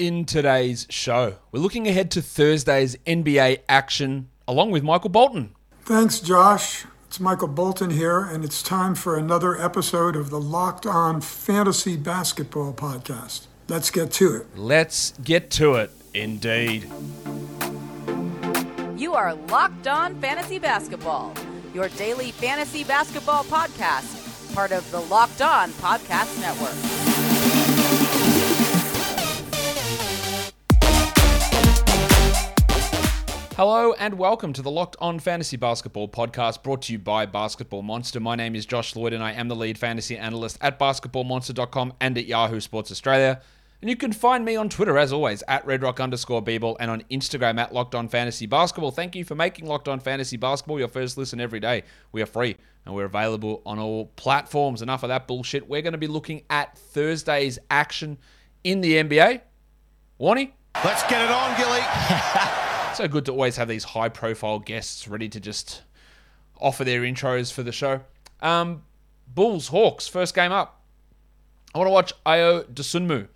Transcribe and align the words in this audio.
in 0.00 0.24
today's 0.24 0.86
show. 0.88 1.36
We're 1.52 1.60
looking 1.60 1.86
ahead 1.86 2.10
to 2.12 2.22
Thursday's 2.22 2.96
NBA 3.06 3.58
action 3.68 4.30
along 4.48 4.70
with 4.70 4.82
Michael 4.82 5.10
Bolton. 5.10 5.54
Thanks, 5.82 6.20
Josh. 6.20 6.86
It's 7.06 7.20
Michael 7.20 7.48
Bolton 7.48 7.90
here, 7.90 8.20
and 8.20 8.42
it's 8.42 8.62
time 8.62 8.94
for 8.94 9.18
another 9.18 9.60
episode 9.60 10.16
of 10.16 10.30
the 10.30 10.40
Locked 10.40 10.86
On 10.86 11.20
Fantasy 11.20 11.98
Basketball 11.98 12.72
Podcast. 12.72 13.42
Let's 13.68 13.90
get 13.90 14.10
to 14.12 14.36
it. 14.36 14.46
Let's 14.56 15.12
get 15.22 15.50
to 15.52 15.74
it, 15.74 15.90
indeed. 16.14 16.90
You 18.96 19.12
are 19.12 19.34
Locked 19.34 19.86
On 19.86 20.18
Fantasy 20.20 20.58
Basketball, 20.58 21.34
your 21.74 21.90
daily 21.90 22.30
fantasy 22.30 22.84
basketball 22.84 23.44
podcast, 23.44 24.54
part 24.54 24.72
of 24.72 24.90
the 24.92 25.00
Locked 25.00 25.42
On 25.42 25.70
Podcast 25.72 26.40
Network. 26.40 28.19
Hello 33.60 33.92
and 33.98 34.14
welcome 34.14 34.54
to 34.54 34.62
the 34.62 34.70
Locked 34.70 34.96
On 35.00 35.18
Fantasy 35.18 35.58
Basketball 35.58 36.08
podcast 36.08 36.62
brought 36.62 36.80
to 36.80 36.94
you 36.94 36.98
by 36.98 37.26
Basketball 37.26 37.82
Monster. 37.82 38.18
My 38.18 38.34
name 38.34 38.54
is 38.54 38.64
Josh 38.64 38.96
Lloyd 38.96 39.12
and 39.12 39.22
I 39.22 39.32
am 39.32 39.48
the 39.48 39.54
lead 39.54 39.76
fantasy 39.76 40.16
analyst 40.16 40.56
at 40.62 40.78
basketballmonster.com 40.78 41.92
and 42.00 42.16
at 42.16 42.24
Yahoo 42.24 42.60
Sports 42.60 42.90
Australia. 42.90 43.42
And 43.82 43.90
you 43.90 43.96
can 43.96 44.14
find 44.14 44.46
me 44.46 44.56
on 44.56 44.70
Twitter 44.70 44.96
as 44.96 45.12
always 45.12 45.42
at 45.46 45.66
redrock 45.66 46.00
underscore 46.00 46.42
Beeble 46.42 46.78
and 46.80 46.90
on 46.90 47.02
Instagram 47.10 47.58
at 47.58 47.74
Locked 47.74 47.94
On 47.94 48.08
Fantasy 48.08 48.46
Basketball. 48.46 48.92
Thank 48.92 49.14
you 49.14 49.26
for 49.26 49.34
making 49.34 49.66
Locked 49.66 49.88
On 49.88 50.00
Fantasy 50.00 50.38
Basketball 50.38 50.78
your 50.78 50.88
first 50.88 51.18
listen 51.18 51.38
every 51.38 51.60
day. 51.60 51.82
We 52.12 52.22
are 52.22 52.26
free 52.26 52.56
and 52.86 52.94
we're 52.94 53.04
available 53.04 53.60
on 53.66 53.78
all 53.78 54.06
platforms. 54.16 54.80
Enough 54.80 55.02
of 55.02 55.08
that 55.08 55.28
bullshit. 55.28 55.68
We're 55.68 55.82
going 55.82 55.92
to 55.92 55.98
be 55.98 56.06
looking 56.06 56.44
at 56.48 56.78
Thursday's 56.78 57.58
action 57.70 58.16
in 58.64 58.80
the 58.80 58.94
NBA. 58.94 59.42
Warnie? 60.18 60.52
Let's 60.82 61.02
get 61.02 61.20
it 61.20 61.30
on, 61.30 61.54
Gilly. 61.58 62.60
so 63.00 63.08
good 63.08 63.24
to 63.24 63.32
always 63.32 63.56
have 63.56 63.66
these 63.66 63.84
high 63.84 64.10
profile 64.10 64.58
guests 64.58 65.08
ready 65.08 65.26
to 65.26 65.40
just 65.40 65.80
offer 66.60 66.84
their 66.84 67.00
intros 67.00 67.50
for 67.50 67.62
the 67.62 67.72
show. 67.72 68.02
Um, 68.42 68.82
Bulls, 69.26 69.68
Hawks, 69.68 70.06
first 70.06 70.34
game 70.34 70.52
up. 70.52 70.82
I 71.74 71.78
want 71.78 71.86
to 71.86 71.92
watch 71.92 72.12
Ayo 72.26 72.64
Dosunmu 72.64 73.28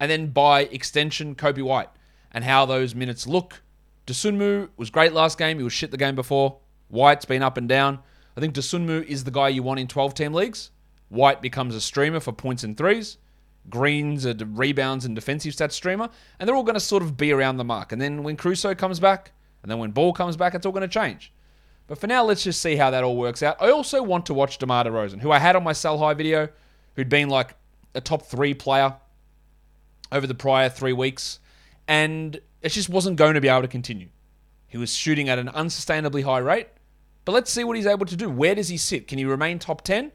and 0.00 0.10
then 0.10 0.30
by 0.30 0.62
extension 0.62 1.36
Coby 1.36 1.62
White 1.62 1.90
and 2.32 2.42
how 2.42 2.66
those 2.66 2.96
minutes 2.96 3.28
look. 3.28 3.62
Dosunmu 4.08 4.70
was 4.76 4.90
great 4.90 5.12
last 5.12 5.38
game. 5.38 5.58
He 5.58 5.62
was 5.62 5.72
shit 5.72 5.92
the 5.92 5.96
game 5.96 6.16
before. 6.16 6.58
White's 6.88 7.26
been 7.26 7.44
up 7.44 7.56
and 7.56 7.68
down. 7.68 8.00
I 8.36 8.40
think 8.40 8.54
Dosunmu 8.54 9.04
is 9.04 9.22
the 9.22 9.30
guy 9.30 9.50
you 9.50 9.62
want 9.62 9.78
in 9.78 9.86
12 9.86 10.14
team 10.14 10.32
leagues. 10.32 10.72
White 11.10 11.40
becomes 11.40 11.76
a 11.76 11.80
streamer 11.80 12.18
for 12.18 12.32
points 12.32 12.64
and 12.64 12.76
threes. 12.76 13.18
Green's 13.68 14.24
a 14.24 14.34
rebounds 14.34 15.04
and 15.04 15.14
defensive 15.14 15.54
stats 15.54 15.72
streamer, 15.72 16.08
and 16.38 16.48
they're 16.48 16.56
all 16.56 16.62
going 16.62 16.74
to 16.74 16.80
sort 16.80 17.02
of 17.02 17.16
be 17.16 17.32
around 17.32 17.56
the 17.56 17.64
mark. 17.64 17.92
And 17.92 18.00
then 18.00 18.22
when 18.22 18.36
Caruso 18.36 18.74
comes 18.74 19.00
back, 19.00 19.32
and 19.62 19.70
then 19.70 19.78
when 19.78 19.90
Ball 19.90 20.12
comes 20.12 20.36
back, 20.36 20.54
it's 20.54 20.64
all 20.64 20.72
going 20.72 20.82
to 20.82 20.88
change. 20.88 21.32
But 21.86 21.98
for 21.98 22.06
now, 22.06 22.24
let's 22.24 22.42
just 22.42 22.60
see 22.60 22.76
how 22.76 22.90
that 22.90 23.04
all 23.04 23.16
works 23.16 23.42
out. 23.42 23.56
I 23.60 23.70
also 23.70 24.02
want 24.02 24.26
to 24.26 24.34
watch 24.34 24.58
DeMar 24.58 24.84
DeRozan, 24.84 25.20
who 25.20 25.30
I 25.30 25.38
had 25.38 25.56
on 25.56 25.64
my 25.64 25.72
sell 25.72 25.98
high 25.98 26.14
video, 26.14 26.48
who'd 26.94 27.08
been 27.08 27.28
like 27.28 27.54
a 27.94 28.00
top 28.00 28.22
three 28.22 28.54
player 28.54 28.96
over 30.10 30.26
the 30.26 30.34
prior 30.34 30.68
three 30.68 30.92
weeks, 30.92 31.38
and 31.88 32.40
it 32.62 32.70
just 32.70 32.88
wasn't 32.88 33.16
going 33.16 33.34
to 33.34 33.40
be 33.40 33.48
able 33.48 33.62
to 33.62 33.68
continue. 33.68 34.08
He 34.66 34.78
was 34.78 34.94
shooting 34.94 35.28
at 35.28 35.38
an 35.38 35.48
unsustainably 35.48 36.24
high 36.24 36.38
rate, 36.38 36.68
but 37.24 37.32
let's 37.32 37.50
see 37.50 37.64
what 37.64 37.76
he's 37.76 37.86
able 37.86 38.06
to 38.06 38.16
do. 38.16 38.28
Where 38.28 38.54
does 38.54 38.68
he 38.68 38.76
sit? 38.76 39.08
Can 39.08 39.18
he 39.18 39.24
remain 39.24 39.58
top 39.58 39.82
10? 39.82 40.12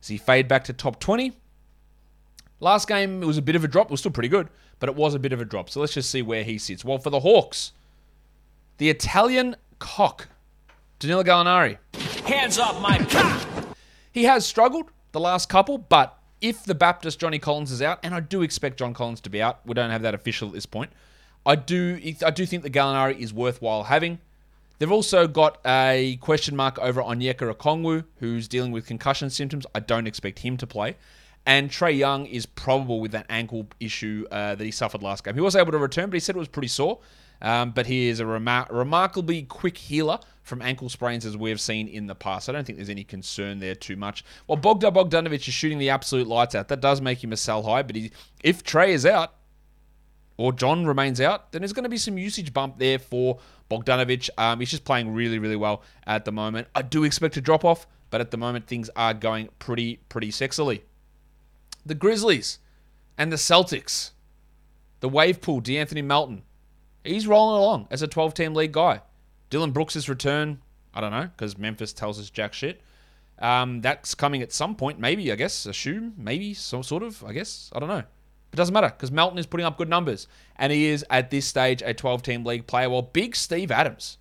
Does 0.00 0.08
he 0.08 0.18
fade 0.18 0.48
back 0.48 0.64
to 0.64 0.72
top 0.72 1.00
20? 1.00 1.32
Last 2.60 2.88
game, 2.88 3.22
it 3.22 3.26
was 3.26 3.38
a 3.38 3.42
bit 3.42 3.56
of 3.56 3.64
a 3.64 3.68
drop. 3.68 3.88
It 3.88 3.90
was 3.90 4.00
still 4.00 4.12
pretty 4.12 4.28
good, 4.28 4.48
but 4.78 4.88
it 4.88 4.94
was 4.94 5.14
a 5.14 5.18
bit 5.18 5.32
of 5.32 5.40
a 5.40 5.44
drop. 5.44 5.68
So 5.68 5.80
let's 5.80 5.94
just 5.94 6.10
see 6.10 6.22
where 6.22 6.42
he 6.42 6.58
sits. 6.58 6.84
Well, 6.84 6.98
for 6.98 7.10
the 7.10 7.20
Hawks, 7.20 7.72
the 8.78 8.88
Italian 8.88 9.56
cock, 9.78 10.28
Danilo 10.98 11.22
Gallinari. 11.22 11.78
Hands 12.24 12.58
up 12.58 12.80
my 12.80 12.98
cock! 12.98 13.76
He 14.10 14.24
has 14.24 14.46
struggled 14.46 14.90
the 15.12 15.20
last 15.20 15.48
couple, 15.48 15.76
but 15.78 16.18
if 16.40 16.64
the 16.64 16.74
Baptist 16.74 17.18
Johnny 17.18 17.38
Collins 17.38 17.70
is 17.70 17.82
out, 17.82 17.98
and 18.02 18.14
I 18.14 18.20
do 18.20 18.42
expect 18.42 18.78
John 18.78 18.94
Collins 18.94 19.20
to 19.22 19.30
be 19.30 19.42
out, 19.42 19.60
we 19.66 19.74
don't 19.74 19.90
have 19.90 20.02
that 20.02 20.14
official 20.14 20.48
at 20.48 20.54
this 20.54 20.66
point. 20.66 20.90
I 21.44 21.54
do, 21.56 22.00
I 22.24 22.30
do 22.30 22.46
think 22.46 22.62
the 22.62 22.70
Gallinari 22.70 23.18
is 23.18 23.32
worthwhile 23.32 23.84
having. 23.84 24.18
They've 24.78 24.92
also 24.92 25.26
got 25.26 25.58
a 25.64 26.18
question 26.20 26.56
mark 26.56 26.78
over 26.78 27.02
Onyeka 27.02 27.54
Okongwu, 27.54 28.04
who's 28.18 28.48
dealing 28.48 28.72
with 28.72 28.86
concussion 28.86 29.30
symptoms. 29.30 29.66
I 29.74 29.80
don't 29.80 30.06
expect 30.06 30.40
him 30.40 30.56
to 30.58 30.66
play. 30.66 30.96
And 31.46 31.70
Trae 31.70 31.96
Young 31.96 32.26
is 32.26 32.44
probable 32.44 33.00
with 33.00 33.12
that 33.12 33.26
ankle 33.30 33.68
issue 33.78 34.26
uh, 34.32 34.56
that 34.56 34.64
he 34.64 34.72
suffered 34.72 35.02
last 35.02 35.22
game. 35.22 35.34
He 35.34 35.40
was 35.40 35.54
able 35.54 35.70
to 35.72 35.78
return, 35.78 36.10
but 36.10 36.14
he 36.14 36.20
said 36.20 36.34
it 36.34 36.38
was 36.40 36.48
pretty 36.48 36.68
sore. 36.68 36.98
Um, 37.40 37.70
but 37.70 37.86
he 37.86 38.08
is 38.08 38.18
a 38.18 38.24
remar- 38.24 38.70
remarkably 38.70 39.42
quick 39.42 39.76
healer 39.76 40.18
from 40.42 40.62
ankle 40.62 40.88
sprains 40.88 41.26
as 41.26 41.36
we 41.36 41.50
have 41.50 41.60
seen 41.60 41.86
in 41.86 42.06
the 42.06 42.14
past. 42.14 42.48
I 42.48 42.52
don't 42.52 42.64
think 42.64 42.78
there's 42.78 42.88
any 42.88 43.04
concern 43.04 43.60
there 43.60 43.74
too 43.74 43.94
much. 43.96 44.24
Well, 44.46 44.56
Bogdan 44.56 44.92
Bogdanovic 44.92 45.46
is 45.46 45.54
shooting 45.54 45.78
the 45.78 45.90
absolute 45.90 46.26
lights 46.26 46.54
out. 46.54 46.68
That 46.68 46.80
does 46.80 47.00
make 47.00 47.22
him 47.22 47.32
a 47.32 47.36
sell 47.36 47.62
high, 47.62 47.82
but 47.82 47.94
he, 47.94 48.10
if 48.42 48.62
Trey 48.62 48.92
is 48.92 49.04
out 49.04 49.34
or 50.38 50.52
John 50.52 50.86
remains 50.86 51.20
out, 51.20 51.52
then 51.52 51.60
there's 51.60 51.72
going 51.72 51.84
to 51.84 51.90
be 51.90 51.98
some 51.98 52.16
usage 52.16 52.52
bump 52.52 52.78
there 52.78 52.98
for 52.98 53.38
Bogdanovic. 53.70 54.30
Um, 54.38 54.60
he's 54.60 54.70
just 54.70 54.84
playing 54.84 55.12
really, 55.12 55.38
really 55.38 55.56
well 55.56 55.82
at 56.06 56.24
the 56.24 56.32
moment. 56.32 56.68
I 56.74 56.82
do 56.82 57.04
expect 57.04 57.36
a 57.36 57.40
drop 57.40 57.64
off, 57.64 57.86
but 58.10 58.20
at 58.20 58.30
the 58.30 58.36
moment 58.38 58.66
things 58.66 58.88
are 58.96 59.14
going 59.14 59.50
pretty, 59.58 60.00
pretty 60.08 60.30
sexily 60.30 60.80
the 61.86 61.94
Grizzlies 61.94 62.58
and 63.16 63.32
the 63.32 63.36
Celtics. 63.36 64.10
The 65.00 65.08
wave 65.08 65.40
pool, 65.40 65.60
De'Anthony 65.60 66.04
Melton. 66.04 66.42
He's 67.04 67.26
rolling 67.26 67.58
along 67.58 67.88
as 67.90 68.02
a 68.02 68.08
12 68.08 68.34
team 68.34 68.54
league 68.54 68.72
guy. 68.72 69.00
Dillon 69.50 69.70
Brooks' 69.70 70.08
return, 70.08 70.60
I 70.92 71.00
don't 71.00 71.12
know, 71.12 71.28
because 71.36 71.56
Memphis 71.56 71.92
tells 71.92 72.18
us 72.18 72.30
jack 72.30 72.52
shit. 72.52 72.80
Um, 73.38 73.80
that's 73.82 74.14
coming 74.14 74.42
at 74.42 74.52
some 74.52 74.74
point, 74.74 74.98
maybe, 74.98 75.30
I 75.30 75.36
guess. 75.36 75.66
Assume, 75.66 76.14
maybe, 76.16 76.54
some 76.54 76.82
sort 76.82 77.02
of, 77.02 77.22
I 77.24 77.32
guess. 77.32 77.70
I 77.74 77.78
don't 77.78 77.88
know. 77.88 78.02
It 78.52 78.56
doesn't 78.56 78.72
matter 78.72 78.88
because 78.88 79.12
Melton 79.12 79.38
is 79.38 79.46
putting 79.46 79.66
up 79.66 79.76
good 79.76 79.88
numbers. 79.88 80.26
And 80.56 80.72
he 80.72 80.86
is, 80.86 81.04
at 81.10 81.30
this 81.30 81.46
stage, 81.46 81.82
a 81.82 81.94
12 81.94 82.22
team 82.22 82.44
league 82.44 82.66
player. 82.66 82.88
Well, 82.90 83.02
big 83.02 83.36
Steve 83.36 83.70
Adams. 83.70 84.18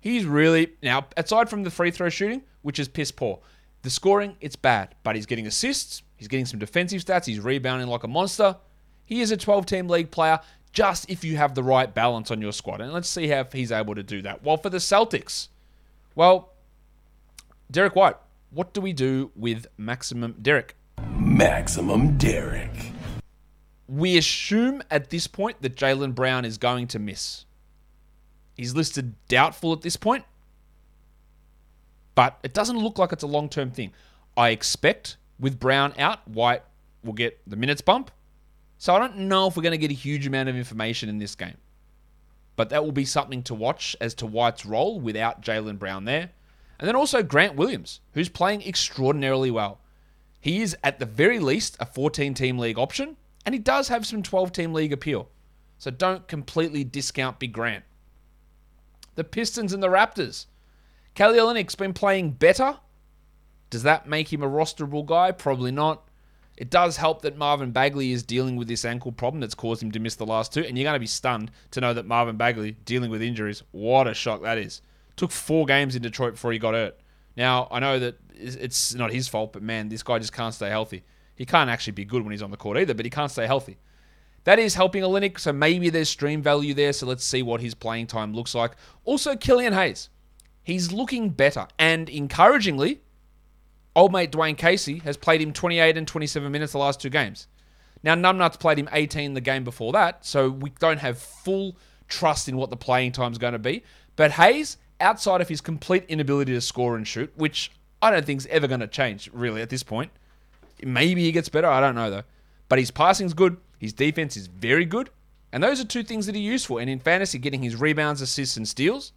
He's 0.00 0.24
really, 0.24 0.72
now, 0.82 1.06
aside 1.16 1.50
from 1.50 1.62
the 1.64 1.70
free 1.70 1.90
throw 1.90 2.08
shooting, 2.08 2.42
which 2.62 2.78
is 2.78 2.88
piss 2.88 3.10
poor, 3.10 3.40
the 3.82 3.90
scoring, 3.90 4.36
it's 4.40 4.56
bad. 4.56 4.94
But 5.02 5.16
he's 5.16 5.26
getting 5.26 5.46
assists, 5.46 6.02
He's 6.18 6.28
getting 6.28 6.46
some 6.46 6.58
defensive 6.58 7.02
stats. 7.02 7.24
He's 7.24 7.40
rebounding 7.40 7.88
like 7.88 8.02
a 8.02 8.08
monster. 8.08 8.56
He 9.04 9.22
is 9.22 9.30
a 9.30 9.36
12 9.36 9.64
team 9.64 9.88
league 9.88 10.10
player 10.10 10.40
just 10.72 11.08
if 11.08 11.24
you 11.24 11.36
have 11.36 11.54
the 11.54 11.62
right 11.62 11.92
balance 11.94 12.30
on 12.30 12.42
your 12.42 12.52
squad. 12.52 12.80
And 12.80 12.92
let's 12.92 13.08
see 13.08 13.28
how 13.28 13.46
he's 13.50 13.72
able 13.72 13.94
to 13.94 14.02
do 14.02 14.20
that. 14.22 14.44
Well, 14.44 14.58
for 14.58 14.68
the 14.68 14.78
Celtics, 14.78 15.48
well, 16.14 16.52
Derrick 17.70 17.96
White, 17.96 18.16
what 18.50 18.74
do 18.74 18.80
we 18.80 18.92
do 18.92 19.30
with 19.34 19.66
Maximum 19.78 20.34
Derek? 20.42 20.74
Maximum 21.16 22.18
Derek. 22.18 22.92
We 23.86 24.18
assume 24.18 24.82
at 24.90 25.10
this 25.10 25.26
point 25.26 25.62
that 25.62 25.76
Jaylen 25.76 26.14
Brown 26.14 26.44
is 26.44 26.58
going 26.58 26.88
to 26.88 26.98
miss. 26.98 27.46
He's 28.54 28.74
listed 28.74 29.14
doubtful 29.28 29.72
at 29.72 29.82
this 29.82 29.96
point, 29.96 30.24
but 32.14 32.38
it 32.42 32.52
doesn't 32.52 32.76
look 32.76 32.98
like 32.98 33.12
it's 33.12 33.22
a 33.22 33.28
long 33.28 33.48
term 33.48 33.70
thing. 33.70 33.92
I 34.36 34.50
expect 34.50 35.16
with 35.40 35.58
Brown 35.58 35.94
out, 35.98 36.26
White 36.28 36.62
will 37.04 37.12
get 37.12 37.40
the 37.46 37.56
minutes 37.56 37.80
bump. 37.80 38.10
So 38.78 38.94
I 38.94 38.98
don't 38.98 39.16
know 39.18 39.48
if 39.48 39.56
we're 39.56 39.62
going 39.62 39.72
to 39.72 39.78
get 39.78 39.90
a 39.90 39.94
huge 39.94 40.26
amount 40.26 40.48
of 40.48 40.56
information 40.56 41.08
in 41.08 41.18
this 41.18 41.34
game. 41.34 41.56
But 42.56 42.70
that 42.70 42.84
will 42.84 42.92
be 42.92 43.04
something 43.04 43.42
to 43.44 43.54
watch 43.54 43.96
as 44.00 44.14
to 44.14 44.26
White's 44.26 44.66
role 44.66 45.00
without 45.00 45.42
Jaylen 45.42 45.78
Brown 45.78 46.04
there. 46.04 46.30
And 46.78 46.86
then 46.86 46.96
also 46.96 47.22
Grant 47.22 47.56
Williams, 47.56 48.00
who's 48.12 48.28
playing 48.28 48.62
extraordinarily 48.62 49.50
well. 49.50 49.80
He 50.40 50.62
is 50.62 50.76
at 50.84 50.98
the 50.98 51.06
very 51.06 51.40
least 51.40 51.76
a 51.80 51.86
14 51.86 52.34
team 52.34 52.58
league 52.58 52.78
option, 52.78 53.16
and 53.44 53.54
he 53.54 53.58
does 53.58 53.88
have 53.88 54.06
some 54.06 54.22
12 54.22 54.52
team 54.52 54.72
league 54.72 54.92
appeal. 54.92 55.28
So 55.78 55.90
don't 55.90 56.26
completely 56.28 56.84
discount 56.84 57.38
Big 57.38 57.52
Grant. 57.52 57.84
The 59.16 59.24
Pistons 59.24 59.72
and 59.72 59.82
the 59.82 59.88
Raptors. 59.88 60.46
Kelly 61.14 61.38
Olynyk's 61.38 61.74
been 61.74 61.92
playing 61.92 62.32
better, 62.32 62.76
does 63.70 63.82
that 63.82 64.08
make 64.08 64.32
him 64.32 64.42
a 64.42 64.48
rosterable 64.48 65.04
guy? 65.04 65.32
Probably 65.32 65.70
not. 65.70 66.08
It 66.56 66.70
does 66.70 66.96
help 66.96 67.22
that 67.22 67.36
Marvin 67.36 67.70
Bagley 67.70 68.10
is 68.10 68.24
dealing 68.24 68.56
with 68.56 68.66
this 68.66 68.84
ankle 68.84 69.12
problem 69.12 69.40
that's 69.40 69.54
caused 69.54 69.82
him 69.82 69.92
to 69.92 70.00
miss 70.00 70.16
the 70.16 70.26
last 70.26 70.52
two, 70.52 70.64
and 70.64 70.76
you're 70.76 70.84
going 70.84 70.96
to 70.96 71.00
be 71.00 71.06
stunned 71.06 71.52
to 71.70 71.80
know 71.80 71.94
that 71.94 72.04
Marvin 72.04 72.36
Bagley 72.36 72.72
dealing 72.84 73.10
with 73.10 73.22
injuries. 73.22 73.62
What 73.70 74.08
a 74.08 74.14
shock 74.14 74.42
that 74.42 74.58
is. 74.58 74.82
Took 75.16 75.30
four 75.30 75.66
games 75.66 75.94
in 75.94 76.02
Detroit 76.02 76.32
before 76.32 76.52
he 76.52 76.58
got 76.58 76.74
hurt. 76.74 76.98
Now, 77.36 77.68
I 77.70 77.78
know 77.78 78.00
that 78.00 78.16
it's 78.34 78.94
not 78.94 79.12
his 79.12 79.28
fault, 79.28 79.52
but 79.52 79.62
man, 79.62 79.88
this 79.88 80.02
guy 80.02 80.18
just 80.18 80.32
can't 80.32 80.52
stay 80.52 80.68
healthy. 80.68 81.04
He 81.36 81.46
can't 81.46 81.70
actually 81.70 81.92
be 81.92 82.04
good 82.04 82.22
when 82.22 82.32
he's 82.32 82.42
on 82.42 82.50
the 82.50 82.56
court 82.56 82.76
either, 82.78 82.94
but 82.94 83.06
he 83.06 83.10
can't 83.10 83.30
stay 83.30 83.46
healthy. 83.46 83.78
That 84.42 84.58
is 84.58 84.74
helping 84.74 85.04
Olynyk, 85.04 85.38
so 85.38 85.52
maybe 85.52 85.90
there's 85.90 86.08
stream 86.08 86.42
value 86.42 86.74
there, 86.74 86.92
so 86.92 87.06
let's 87.06 87.24
see 87.24 87.42
what 87.42 87.60
his 87.60 87.74
playing 87.74 88.08
time 88.08 88.34
looks 88.34 88.54
like. 88.54 88.72
Also, 89.04 89.36
Killian 89.36 89.74
Hayes. 89.74 90.08
He's 90.64 90.90
looking 90.90 91.30
better, 91.30 91.68
and 91.78 92.08
encouragingly, 92.08 93.02
old 93.98 94.12
mate 94.12 94.30
Dwane 94.30 94.56
Casey 94.56 94.98
has 94.98 95.16
played 95.16 95.40
him 95.40 95.52
28 95.52 95.96
and 95.96 96.06
27 96.06 96.52
minutes 96.52 96.72
the 96.72 96.78
last 96.78 97.00
two 97.00 97.10
games. 97.10 97.48
Now, 98.04 98.14
Numbnuts 98.14 98.60
played 98.60 98.78
him 98.78 98.88
18 98.92 99.34
the 99.34 99.40
game 99.40 99.64
before 99.64 99.92
that, 99.92 100.24
so 100.24 100.48
we 100.48 100.70
don't 100.78 100.98
have 100.98 101.18
full 101.18 101.76
trust 102.06 102.48
in 102.48 102.56
what 102.56 102.70
the 102.70 102.76
playing 102.76 103.10
time's 103.10 103.38
going 103.38 103.54
to 103.54 103.58
be. 103.58 103.82
But 104.14 104.32
Hayes, 104.32 104.76
outside 105.00 105.40
of 105.40 105.48
his 105.48 105.60
complete 105.60 106.04
inability 106.08 106.52
to 106.52 106.60
score 106.60 106.96
and 106.96 107.06
shoot, 107.06 107.32
which 107.36 107.72
I 108.00 108.12
don't 108.12 108.24
think 108.24 108.40
is 108.40 108.46
ever 108.46 108.68
going 108.68 108.80
to 108.80 108.86
change 108.86 109.30
really 109.32 109.60
at 109.60 109.68
this 109.68 109.82
point. 109.82 110.12
Maybe 110.80 111.24
he 111.24 111.32
gets 111.32 111.48
better, 111.48 111.66
I 111.66 111.80
don't 111.80 111.96
know 111.96 112.08
though. 112.08 112.22
But 112.68 112.78
his 112.78 112.92
passing's 112.92 113.34
good, 113.34 113.56
his 113.78 113.92
defense 113.92 114.36
is 114.36 114.46
very 114.46 114.84
good, 114.84 115.10
and 115.52 115.60
those 115.62 115.80
are 115.80 115.84
two 115.84 116.04
things 116.04 116.26
that 116.26 116.36
are 116.36 116.38
useful. 116.38 116.78
And 116.78 116.88
in 116.88 117.00
fantasy, 117.00 117.38
getting 117.38 117.64
his 117.64 117.74
rebounds, 117.74 118.20
assists, 118.20 118.56
and 118.56 118.68
steals, 118.68 119.12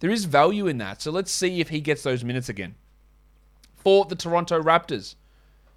there 0.00 0.10
is 0.10 0.24
value 0.24 0.66
in 0.66 0.78
that. 0.78 1.02
So 1.02 1.10
let's 1.10 1.30
see 1.30 1.60
if 1.60 1.68
he 1.68 1.80
gets 1.80 2.02
those 2.02 2.24
minutes 2.24 2.48
again. 2.48 2.76
For 3.84 4.04
the 4.06 4.14
Toronto 4.16 4.60
Raptors, 4.60 5.14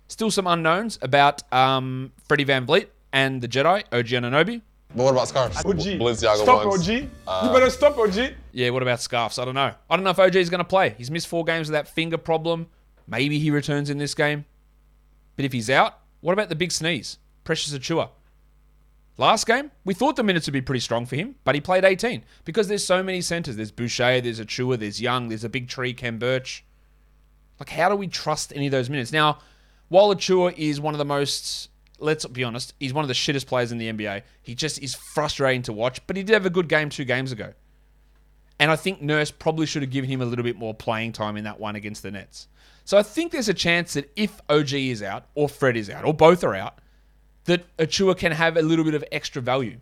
still 0.07 0.31
some 0.31 0.47
unknowns 0.47 0.97
about 1.01 1.43
um, 1.53 2.13
Freddie 2.27 2.45
VanVleet 2.45 2.87
and 3.11 3.41
the 3.41 3.47
Jedi, 3.47 3.83
OG 3.91 4.07
Anunoby. 4.07 4.61
But 4.95 5.03
what 5.03 5.11
about 5.11 5.27
scarves? 5.27 5.57
OG. 5.57 5.65
Balenciaga 5.99 6.37
stop, 6.37 6.65
ones. 6.65 6.87
OG. 6.87 6.95
you 6.95 7.09
better 7.53 7.69
stop, 7.69 7.97
OG. 7.97 8.33
Yeah, 8.53 8.69
what 8.69 8.81
about 8.81 9.01
scarves? 9.01 9.37
I 9.37 9.45
don't 9.45 9.55
know. 9.55 9.73
I 9.89 9.95
don't 9.95 10.03
know 10.03 10.11
if 10.11 10.19
OG 10.19 10.37
is 10.37 10.49
going 10.49 10.59
to 10.59 10.65
play. 10.65 10.95
He's 10.97 11.11
missed 11.11 11.27
four 11.27 11.43
games 11.43 11.67
with 11.67 11.73
that 11.73 11.89
finger 11.89 12.17
problem. 12.17 12.67
Maybe 13.05 13.39
he 13.39 13.51
returns 13.51 13.89
in 13.89 13.97
this 13.97 14.13
game. 14.15 14.45
But 15.35 15.45
if 15.45 15.51
he's 15.51 15.69
out, 15.69 15.99
what 16.21 16.33
about 16.33 16.49
the 16.49 16.55
big 16.55 16.71
sneeze? 16.71 17.17
Precious 17.43 17.77
Achiuwa. 17.77 18.09
Last 19.17 19.47
game, 19.47 19.71
we 19.83 19.93
thought 19.93 20.15
the 20.15 20.23
minutes 20.23 20.47
would 20.47 20.53
be 20.53 20.61
pretty 20.61 20.79
strong 20.79 21.05
for 21.05 21.15
him, 21.15 21.35
but 21.43 21.55
he 21.55 21.61
played 21.61 21.83
18 21.83 22.23
because 22.45 22.67
there's 22.67 22.85
so 22.85 23.01
many 23.01 23.19
centers. 23.21 23.55
There's 23.55 23.71
Boucher, 23.71 24.21
there's 24.21 24.39
Achiuwa, 24.39 24.77
there's 24.77 25.01
Young, 25.01 25.29
there's 25.29 25.43
a 25.43 25.49
big 25.49 25.67
tree, 25.67 25.93
Khem 25.93 26.19
Birch. 26.19 26.63
Like, 27.59 27.69
how 27.69 27.89
do 27.89 27.95
we 27.95 28.07
trust 28.07 28.53
any 28.55 28.67
of 28.67 28.71
those 28.71 28.89
minutes? 28.89 29.11
Now, 29.11 29.39
while 29.89 30.13
Achiuwa 30.13 30.53
is 30.57 30.79
one 30.79 30.93
of 30.93 30.97
the 30.97 31.05
most, 31.05 31.69
let's 31.99 32.25
be 32.25 32.43
honest, 32.43 32.73
he's 32.79 32.93
one 32.93 33.03
of 33.03 33.07
the 33.07 33.13
shittest 33.13 33.47
players 33.47 33.71
in 33.71 33.77
the 33.77 33.91
NBA. 33.91 34.23
He 34.41 34.55
just 34.55 34.81
is 34.81 34.95
frustrating 35.13 35.61
to 35.63 35.73
watch, 35.73 36.05
but 36.07 36.15
he 36.15 36.23
did 36.23 36.33
have 36.33 36.45
a 36.45 36.49
good 36.49 36.67
game 36.67 36.89
two 36.89 37.05
games 37.05 37.31
ago. 37.31 37.53
And 38.59 38.71
I 38.71 38.75
think 38.75 39.01
Nurse 39.01 39.31
probably 39.31 39.65
should 39.65 39.83
have 39.83 39.91
given 39.91 40.09
him 40.09 40.21
a 40.21 40.25
little 40.25 40.43
bit 40.43 40.55
more 40.55 40.73
playing 40.73 41.13
time 41.13 41.37
in 41.37 41.43
that 41.43 41.59
one 41.59 41.75
against 41.75 42.03
the 42.03 42.11
Nets. 42.11 42.47
So 42.85 42.97
I 42.97 43.03
think 43.03 43.31
there's 43.31 43.49
a 43.49 43.53
chance 43.53 43.93
that 43.93 44.11
if 44.15 44.41
OG 44.49 44.73
is 44.73 45.03
out, 45.03 45.25
or 45.35 45.47
Fred 45.49 45.77
is 45.77 45.89
out, 45.89 46.05
or 46.05 46.13
both 46.13 46.43
are 46.43 46.55
out, 46.55 46.79
that 47.45 47.65
Achiuwa 47.77 48.17
can 48.17 48.31
have 48.31 48.57
a 48.57 48.61
little 48.61 48.85
bit 48.85 48.93
of 48.93 49.03
extra 49.11 49.41
value 49.41 49.77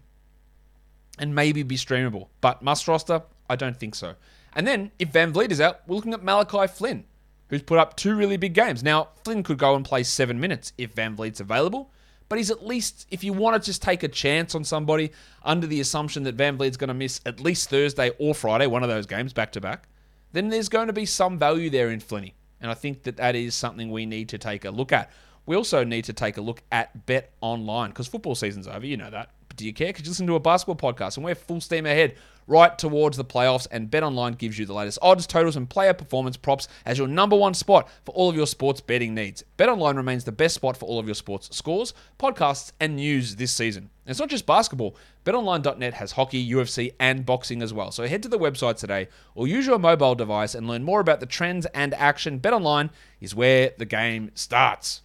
and 1.18 1.34
maybe 1.34 1.64
be 1.64 1.78
streamable. 1.78 2.28
But 2.42 2.62
must 2.62 2.88
roster, 2.88 3.24
I 3.50 3.56
don't 3.56 3.78
think 3.78 3.96
so. 3.96 4.16
And 4.54 4.68
then 4.68 4.92
if 5.00 5.12
VanVleet 5.12 5.52
is 5.52 5.62
out, 5.62 5.82
we're 5.88 5.96
looking 5.96 6.14
at 6.14 6.24
Malachi 6.24 6.68
Flynn, 6.68 7.06
who's 7.56 7.64
put 7.64 7.80
up 7.80 7.96
two 7.96 8.16
really 8.16 8.36
big 8.36 8.54
games. 8.54 8.84
Now, 8.84 9.08
Flynn 9.24 9.42
could 9.42 9.58
go 9.58 9.76
and 9.76 9.86
play 9.86 10.04
seven 10.04 10.40
minutes 10.42 10.74
if 10.78 10.94
VanVleet's 10.94 11.40
available, 11.40 11.90
but 12.28 12.38
he's 12.38 12.52
at 12.52 12.66
least, 12.66 13.08
if 13.12 13.24
you 13.24 13.32
want 13.32 13.62
to 13.62 13.66
just 13.66 13.82
take 13.82 14.04
a 14.04 14.10
chance 14.10 14.56
on 14.56 14.66
somebody 14.66 15.12
under 15.42 15.66
the 15.66 15.80
assumption 15.80 16.24
that 16.24 16.36
VanVleet's 16.36 16.76
going 16.76 16.90
to 16.90 16.94
miss 16.94 17.22
at 17.26 17.40
least 17.40 17.70
Thursday 17.70 18.12
or 18.20 18.36
Friday, 18.36 18.68
one 18.68 18.84
of 18.84 18.90
those 18.90 19.06
games 19.06 19.32
back 19.32 19.54
to 19.54 19.62
back, 19.62 19.88
then 20.34 20.50
there's 20.50 20.68
going 20.68 20.88
to 20.88 20.94
be 20.94 21.06
some 21.06 21.40
value 21.40 21.70
there 21.70 21.92
in 21.92 22.02
Flinny. 22.02 22.34
And 22.60 22.70
I 22.70 22.74
think 22.74 23.04
that 23.04 23.16
that 23.18 23.36
is 23.36 23.56
something 23.56 23.90
we 23.90 24.06
need 24.06 24.28
to 24.30 24.38
take 24.38 24.66
a 24.66 24.72
look 24.72 24.92
at. 24.92 25.10
We 25.46 25.56
also 25.56 25.86
need 25.86 26.04
to 26.06 26.14
take 26.14 26.36
a 26.36 26.42
look 26.42 26.62
at 26.74 27.06
Bet 27.06 27.32
Online 27.40 27.92
because 27.92 28.08
football 28.08 28.36
season's 28.36 28.68
over. 28.68 28.86
You 28.86 28.98
know 28.98 29.12
that. 29.12 29.30
Do 29.56 29.66
you 29.66 29.74
care? 29.74 29.88
Because 29.88 30.04
you 30.04 30.12
listen 30.12 30.28
to 30.28 30.36
a 30.36 30.40
basketball 30.40 30.94
podcast 30.94 31.18
and 31.18 31.26
we're 31.26 31.36
full 31.36 31.62
steam 31.62 31.86
ahead 31.86 32.16
right 32.48 32.78
towards 32.78 33.18
the 33.18 33.26
playoffs. 33.26 33.68
And 33.72 33.90
Bet 33.90 34.04
Online 34.04 34.34
gives 34.34 34.60
you 34.60 34.66
the 34.66 34.74
latest 34.74 35.00
odds, 35.02 35.26
totals, 35.26 35.56
and 35.56 35.70
player 35.70 35.94
performance 35.94 36.38
props 36.38 36.68
as 36.86 36.98
your 36.98 37.08
number 37.08 37.36
one 37.36 37.54
spot 37.54 37.90
for 38.04 38.14
all 38.14 38.30
of 38.30 38.36
your 38.36 38.48
sports 38.48 38.82
betting 38.82 39.14
needs. 39.14 39.44
Bet 39.58 39.70
Online 39.70 39.96
remains 39.96 40.24
the 40.24 40.32
best 40.32 40.56
spot 40.56 40.78
for 40.78 40.86
all 40.86 41.00
of 41.00 41.06
your 41.06 41.16
sports 41.16 41.56
scores, 41.56 41.94
podcasts, 42.20 42.72
and 42.80 42.96
news 42.96 43.36
this 43.36 43.52
season. 43.52 43.90
And 44.06 44.12
it's 44.12 44.20
not 44.20 44.30
just 44.30 44.46
basketball. 44.46 44.96
BetOnline.net 45.26 45.96
has 45.96 46.12
hockey, 46.12 46.52
UFC, 46.52 46.94
and 47.00 47.26
boxing 47.26 47.62
as 47.62 47.74
well. 47.74 47.92
So 47.92 48.08
head 48.08 48.22
to 48.24 48.30
the 48.30 48.38
website 48.38 48.78
today 48.78 49.08
or 49.34 49.48
use 49.48 49.66
your 49.66 49.80
mobile 49.80 50.16
device 50.16 50.54
and 50.54 50.68
learn 50.68 50.84
more 50.84 51.00
about 51.00 51.20
the 51.20 51.26
trends 51.26 51.66
and 51.68 51.94
action. 51.96 52.40
BetOnline 52.40 52.92
is 53.20 53.34
where 53.34 53.72
the 53.78 53.86
game 53.86 54.32
starts. 54.36 55.02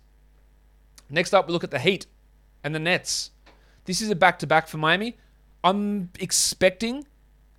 Next 1.08 1.32
up, 1.32 1.46
we 1.46 1.52
look 1.52 1.64
at 1.64 1.70
the 1.70 1.78
Heat 1.78 2.06
and 2.62 2.74
the 2.74 2.78
Nets. 2.78 3.30
This 3.84 4.00
is 4.00 4.10
a 4.10 4.14
back 4.14 4.38
to 4.40 4.46
back 4.46 4.68
for 4.68 4.78
Miami. 4.78 5.16
I'm 5.62 6.10
expecting 6.18 7.06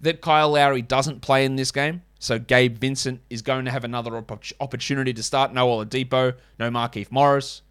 that 0.02 0.22
Kyle 0.22 0.52
Lowry 0.52 0.82
doesn't 0.82 1.22
play 1.22 1.46
in 1.46 1.56
this 1.56 1.72
game. 1.72 2.02
So 2.20 2.38
Gabe 2.38 2.78
Vincent 2.78 3.22
is 3.30 3.42
going 3.42 3.66
to 3.66 3.72
have 3.72 3.84
another 3.84 4.16
opp- 4.16 4.44
opportunity 4.60 5.14
to 5.14 5.24
start. 5.24 5.54
No 5.54 5.68
Oladipo, 5.68 6.36
no 6.60 6.70
Markieff 6.70 7.12
Morris. 7.12 7.62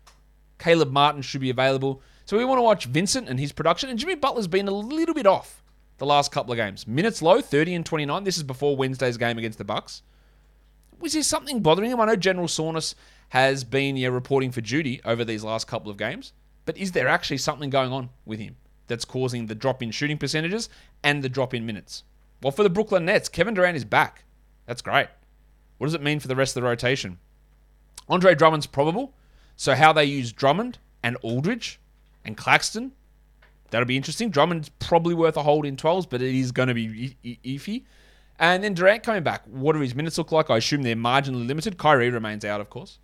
Caleb 0.59 0.91
Martin 0.91 1.23
should 1.23 1.41
be 1.41 1.51
available. 1.51 2.03
So 2.25 2.37
we 2.37 2.45
want 2.45 2.59
to 2.59 2.63
watch 2.63 2.87
Vincent 2.87 3.29
and 3.29 3.41
his 3.41 3.53
production. 3.53 3.89
And 3.89 3.99
Jimmy 3.99 4.15
Butler's 4.15 4.49
been 4.49 4.69
a 4.69 4.73
little 4.73 5.15
bit 5.15 5.27
off 5.27 5.63
the 5.99 6.07
last 6.07 6.33
couple 6.33 6.53
of 6.53 6.57
games. 6.57 6.87
Minutes 6.87 7.23
low, 7.23 7.41
30 7.41 7.75
and 7.75 7.87
29. 7.87 8.25
This 8.25 8.37
is 8.37 8.43
before 8.43 8.77
Wednesday's 8.77 9.17
game 9.17 9.39
against 9.39 9.59
the 9.59 9.65
Bucks. 9.65 10.03
Was 10.99 11.13
there 11.13 11.23
something 11.23 11.61
bothering 11.61 11.91
him? 11.91 12.01
I 12.01 12.07
know 12.07 12.17
General 12.17 12.49
Soreness 12.49 12.95
has 13.31 13.65
been 13.65 13.97
yeah, 13.97 14.09
reporting 14.09 14.51
for 14.51 14.61
duty 14.61 15.01
over 15.05 15.25
these 15.25 15.45
last 15.45 15.67
couple 15.67 15.91
of 15.91 15.97
games, 15.97 16.33
but 16.65 16.77
is 16.77 16.93
there 16.93 17.09
actually 17.09 17.39
something 17.39 17.71
going 17.71 17.93
on 17.93 18.11
with 18.25 18.41
him 18.41 18.57
that's 18.87 19.05
causing 19.05 19.47
the 19.47 19.55
drop 19.55 19.83
in 19.83 19.91
shooting 19.91 20.19
percentages 20.19 20.69
and 21.03 21.23
the 21.23 21.29
drop 21.29 21.55
in 21.55 21.67
minutes? 21.67 22.05
Well, 22.43 22.53
for 22.53 22.63
the 22.63 22.71
Brooklyn 22.71 23.05
Nets, 23.05 23.29
Kevin 23.29 23.55
Durant 23.55 23.77
is 23.77 23.85
back. 23.85 24.25
That's 24.67 24.83
great. 24.83 25.09
What 25.79 25.87
does 25.87 25.95
it 25.95 26.03
mean 26.03 26.21
for 26.21 26.29
the 26.29 26.37
rest 26.37 26.57
of 26.57 26.63
the 26.63 26.69
rotation? 26.69 27.19
Andre 28.09 28.35
Drummond's 28.35 28.67
probable. 28.67 29.15
So 29.57 29.75
how 29.75 29.93
they 29.93 30.05
use 30.05 30.33
Drummond 30.33 30.79
and 31.03 31.17
Aldridge 31.23 31.81
and 32.25 32.37
Claxton, 32.37 32.93
that'll 33.71 33.87
be 33.87 33.97
interesting. 33.97 34.31
Drummond's 34.31 34.71
probably 34.79 35.15
worth 35.15 35.37
a 35.37 35.43
hold 35.43 35.67
in 35.67 35.77
12s, 35.77 36.09
but 36.09 36.23
it 36.23 36.35
is 36.35 36.53
going 36.53 36.69
to 36.69 36.75
be 36.75 37.17
iffy. 37.45 37.85
And 38.39 38.65
then 38.65 38.75
Durant 38.75 39.03
coming 39.03 39.23
back. 39.23 39.45
What 39.47 39.75
do 39.75 39.81
his 39.81 39.95
minutes 39.95 40.17
look 40.17 40.33
like? 40.33 40.49
I 40.49 40.57
assume 40.57 40.83
they're 40.83 40.97
marginally 40.97 41.47
limited. 41.47 41.77
Kyrie 41.77 42.11
remains 42.11 42.45
out, 42.45 42.61
of 42.61 42.71
course. 42.71 42.99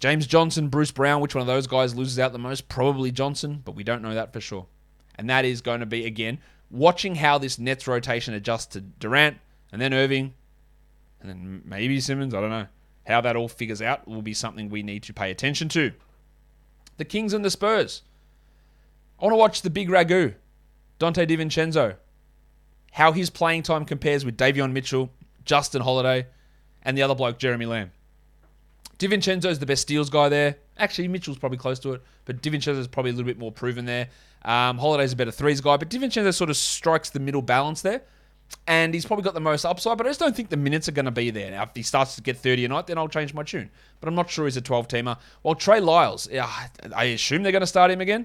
James 0.00 0.26
Johnson, 0.26 0.68
Bruce 0.68 0.92
Brown, 0.92 1.20
which 1.20 1.34
one 1.34 1.42
of 1.42 1.48
those 1.48 1.66
guys 1.66 1.94
loses 1.94 2.18
out 2.18 2.32
the 2.32 2.38
most? 2.38 2.68
Probably 2.68 3.10
Johnson, 3.10 3.62
but 3.64 3.74
we 3.74 3.82
don't 3.82 4.02
know 4.02 4.14
that 4.14 4.32
for 4.32 4.40
sure. 4.40 4.66
And 5.16 5.28
that 5.28 5.44
is 5.44 5.60
going 5.60 5.80
to 5.80 5.86
be, 5.86 6.06
again, 6.06 6.38
watching 6.70 7.16
how 7.16 7.38
this 7.38 7.58
Nets 7.58 7.88
rotation 7.88 8.34
adjusts 8.34 8.66
to 8.66 8.80
Durant 8.80 9.38
and 9.72 9.80
then 9.80 9.92
Irving 9.92 10.34
and 11.20 11.28
then 11.28 11.62
maybe 11.64 12.00
Simmons. 12.00 12.34
I 12.34 12.40
don't 12.40 12.50
know. 12.50 12.66
How 13.06 13.20
that 13.22 13.36
all 13.36 13.48
figures 13.48 13.82
out 13.82 14.06
will 14.06 14.22
be 14.22 14.34
something 14.34 14.68
we 14.68 14.82
need 14.82 15.02
to 15.04 15.14
pay 15.14 15.30
attention 15.30 15.68
to. 15.70 15.92
The 16.98 17.04
Kings 17.04 17.32
and 17.32 17.44
the 17.44 17.50
Spurs. 17.50 18.02
I 19.18 19.24
want 19.24 19.32
to 19.32 19.38
watch 19.38 19.62
the 19.62 19.70
big 19.70 19.88
ragu, 19.88 20.34
Donte 21.00 21.26
DiVincenzo. 21.26 21.96
How 22.92 23.12
his 23.12 23.30
playing 23.30 23.62
time 23.62 23.84
compares 23.84 24.24
with 24.24 24.36
Davion 24.36 24.72
Mitchell, 24.72 25.10
Justin 25.44 25.82
Holiday, 25.82 26.26
and 26.82 26.96
the 26.96 27.02
other 27.02 27.14
bloke, 27.14 27.38
Jeremy 27.38 27.66
Lamb. 27.66 27.90
DiVincenzo's 28.98 29.58
the 29.58 29.66
best 29.66 29.82
steals 29.82 30.10
guy 30.10 30.28
there. 30.28 30.56
Actually, 30.76 31.08
Mitchell's 31.08 31.38
probably 31.38 31.58
close 31.58 31.78
to 31.80 31.92
it, 31.92 32.02
but 32.24 32.42
DiVincenzo's 32.42 32.88
probably 32.88 33.10
a 33.10 33.14
little 33.14 33.26
bit 33.26 33.38
more 33.38 33.52
proven 33.52 33.84
there. 33.84 34.08
Um, 34.44 34.78
Holiday's 34.78 35.12
a 35.12 35.16
better 35.16 35.30
threes 35.30 35.60
guy, 35.60 35.76
but 35.76 35.88
DiVincenzo 35.88 36.34
sort 36.34 36.50
of 36.50 36.56
strikes 36.56 37.10
the 37.10 37.20
middle 37.20 37.42
balance 37.42 37.82
there. 37.82 38.02
And 38.66 38.94
he's 38.94 39.04
probably 39.04 39.24
got 39.24 39.34
the 39.34 39.40
most 39.40 39.64
upside, 39.66 39.98
but 39.98 40.06
I 40.06 40.10
just 40.10 40.20
don't 40.20 40.34
think 40.34 40.48
the 40.48 40.56
minutes 40.56 40.88
are 40.88 40.92
going 40.92 41.04
to 41.04 41.10
be 41.10 41.30
there. 41.30 41.50
Now, 41.50 41.64
if 41.64 41.70
he 41.74 41.82
starts 41.82 42.16
to 42.16 42.22
get 42.22 42.38
30 42.38 42.64
a 42.64 42.68
night, 42.68 42.86
then 42.86 42.96
I'll 42.96 43.08
change 43.08 43.34
my 43.34 43.42
tune. 43.42 43.70
But 44.00 44.08
I'm 44.08 44.14
not 44.14 44.30
sure 44.30 44.46
he's 44.46 44.56
a 44.56 44.62
12 44.62 44.88
teamer. 44.88 45.18
Well, 45.42 45.54
Trey 45.54 45.80
Lyles, 45.80 46.28
I 46.32 47.04
assume 47.04 47.42
they're 47.42 47.52
going 47.52 47.60
to 47.60 47.66
start 47.66 47.90
him 47.90 48.00
again. 48.00 48.24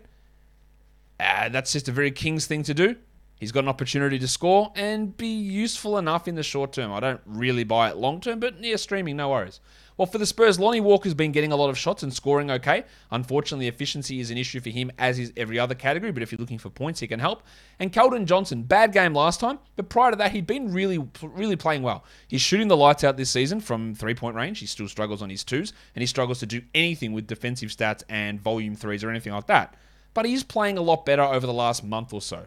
Uh, 1.20 1.50
that's 1.50 1.74
just 1.74 1.90
a 1.90 1.92
very 1.92 2.12
Kings 2.12 2.46
thing 2.46 2.64
to 2.64 2.74
do. 2.74 2.96
He's 3.36 3.52
got 3.52 3.64
an 3.64 3.70
opportunity 3.70 4.18
to 4.20 4.28
score 4.28 4.72
and 4.76 5.16
be 5.18 5.28
useful 5.28 5.98
enough 5.98 6.30
in 6.30 6.36
the 6.36 6.44
short 6.44 6.72
term. 6.72 6.94
I 6.94 7.02
don't 7.02 7.22
really 7.26 7.66
buy 7.66 7.90
it 7.90 7.98
long 7.98 8.22
term, 8.22 8.40
but 8.40 8.64
yeah, 8.64 8.78
streaming, 8.78 9.18
no 9.18 9.30
worries. 9.30 9.60
Well, 9.98 10.08
for 10.08 10.18
the 10.18 10.26
Spurs, 10.26 10.60
Lonnie 10.60 10.82
Walker's 10.82 11.14
been 11.14 11.32
getting 11.32 11.52
a 11.52 11.56
lot 11.56 11.70
of 11.70 11.78
shots 11.78 12.02
and 12.02 12.12
scoring 12.12 12.50
okay. 12.50 12.86
Unfortunately, 13.12 13.68
efficiency 13.68 14.20
is 14.20 14.32
an 14.32 14.38
issue 14.38 14.60
for 14.60 14.70
him, 14.70 14.92
as 14.98 15.20
is 15.20 15.32
every 15.38 15.60
other 15.60 15.76
category, 15.76 16.12
but 16.12 16.24
if 16.24 16.32
you're 16.32 16.40
looking 16.40 16.58
for 16.58 16.70
points, 16.70 17.00
he 17.00 17.08
can 17.08 17.20
help. 17.20 17.44
And 17.80 17.94
Keldon 17.94 18.26
Johnson, 18.26 18.64
bad 18.64 18.92
game 18.92 19.14
last 19.14 19.40
time, 19.40 19.60
but 19.76 19.90
prior 19.90 20.12
to 20.12 20.18
that, 20.18 20.32
he'd 20.32 20.48
been 20.48 20.74
really, 20.74 21.06
really 21.22 21.56
playing 21.56 21.84
well. 21.84 22.04
He's 22.28 22.42
shooting 22.42 22.68
the 22.68 22.78
lights 22.78 23.04
out 23.04 23.18
this 23.18 23.30
season 23.30 23.60
from 23.60 23.94
three 23.94 24.16
point 24.16 24.36
range. 24.36 24.60
He 24.60 24.66
still 24.66 24.88
struggles 24.88 25.22
on 25.22 25.30
his 25.30 25.44
twos, 25.44 25.74
and 25.96 26.02
he 26.02 26.08
struggles 26.08 26.40
to 26.40 26.48
do 26.48 26.62
anything 26.74 27.14
with 27.14 27.28
defensive 27.28 27.70
stats 27.70 28.04
and 28.10 28.42
volume 28.42 28.76
threes 28.76 29.04
or 29.04 29.12
anything 29.12 29.34
like 29.34 29.48
that. 29.48 29.76
But 30.16 30.26
he's 30.26 30.44
playing 30.44 30.78
a 30.78 30.82
lot 30.82 31.06
better 31.06 31.24
over 31.24 31.46
the 31.46 31.54
last 31.54 31.84
month 31.84 32.14
or 32.14 32.22
so. 32.22 32.46